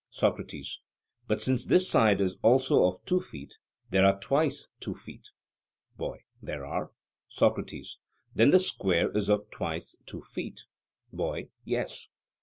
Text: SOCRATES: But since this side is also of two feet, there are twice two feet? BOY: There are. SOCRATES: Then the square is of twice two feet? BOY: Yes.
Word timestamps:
SOCRATES: 0.09 0.79
But 1.27 1.41
since 1.41 1.63
this 1.63 1.87
side 1.87 2.21
is 2.21 2.35
also 2.41 2.85
of 2.85 3.05
two 3.05 3.21
feet, 3.21 3.59
there 3.91 4.03
are 4.03 4.19
twice 4.19 4.67
two 4.79 4.95
feet? 4.95 5.29
BOY: 5.95 6.21
There 6.41 6.65
are. 6.65 6.89
SOCRATES: 7.27 7.99
Then 8.33 8.49
the 8.49 8.57
square 8.59 9.15
is 9.15 9.29
of 9.29 9.51
twice 9.51 9.95
two 10.07 10.23
feet? 10.23 10.61
BOY: 11.13 11.49
Yes. 11.65 12.07